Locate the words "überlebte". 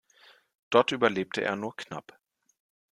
0.91-1.41